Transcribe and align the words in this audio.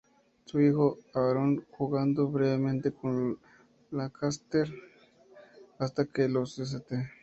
Su 0.45 0.59
hijo, 0.59 0.97
Aaron, 1.13 1.63
jugado 1.77 2.27
brevemente 2.27 2.91
con 2.91 3.37
Lancaster 3.91 4.67
hasta 5.77 6.07
que 6.07 6.23
a 6.23 6.27
los 6.27 6.57
St. 6.57 7.11